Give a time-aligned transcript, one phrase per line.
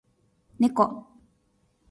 [0.59, 1.05] ねこ